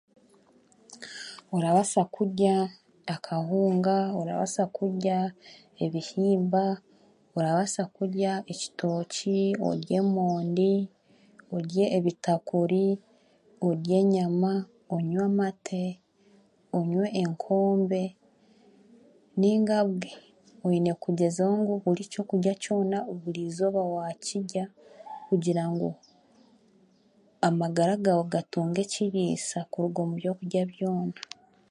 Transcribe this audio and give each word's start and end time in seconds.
Orabaasa 1.55 2.01
kurya 2.15 2.55
akahunga 3.15 3.95
orabaaasa 4.19 4.63
kurya 4.77 5.17
ebihimba 5.85 6.63
orabaasa 7.37 7.81
kurya 7.95 8.31
ekitooki, 8.51 9.37
orye 9.67 9.95
emondi 10.03 10.73
,orye 11.55 11.83
ebitakuri, 11.97 12.87
orye 13.67 13.95
enyama, 14.03 14.53
onywe 14.95 15.21
amate, 15.29 15.85
onywe 16.77 17.05
enkombe 17.21 18.03
nainga 19.39 19.77
bwe 19.99 20.11
oine 20.65 20.91
kugyezaho 21.03 21.53
ngu 21.61 21.73
buri 21.83 22.03
kyokurya 22.11 22.53
kyona 22.63 22.97
buri 23.21 23.41
eizooba 23.45 23.81
waakirya 23.93 24.63
kugira 25.27 25.63
ngu 25.73 25.89
amagara 27.47 27.93
gaawe 28.03 28.23
gatunge 28.33 28.79
ekiriisa 28.85 29.59
kuruga 29.71 29.99
omu 30.03 30.13
byokurya 30.19 30.61
byona. 30.71 31.19